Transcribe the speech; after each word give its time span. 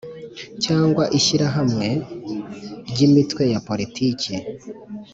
cyangwa 0.63 1.03
ishyirahamwe 1.17 1.87
ry 2.89 2.99
imitwe 3.07 3.43
ya 3.53 3.59
politiki 3.67 4.33